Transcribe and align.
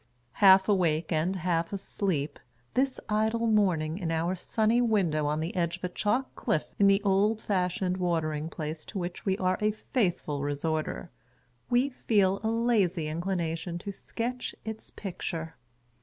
Half 0.41 0.67
awake 0.67 1.11
and 1.11 1.35
half 1.35 1.71
asleep, 1.71 2.39
this 2.73 2.99
idle 3.07 3.45
morning 3.45 3.99
in 3.99 4.09
our 4.11 4.33
sunny 4.33 4.81
window 4.81 5.27
on 5.27 5.41
the 5.41 5.55
edge 5.55 5.77
of 5.77 5.83
a 5.83 5.89
chalk 5.89 6.33
cliff 6.33 6.73
in 6.79 6.87
the 6.87 7.03
old 7.03 7.39
fashioned 7.39 7.97
Watering 7.97 8.49
Place 8.49 8.83
to 8.85 8.97
which 8.97 9.27
we 9.27 9.37
are 9.37 9.59
a 9.61 9.69
faithful 9.69 10.41
resorter, 10.41 11.11
we 11.69 11.89
feel 11.89 12.39
a 12.43 12.49
lazy 12.49 13.09
inclination 13.09 13.77
to 13.77 13.91
sketch 13.91 14.55
its 14.65 14.89
picture. 14.89 15.53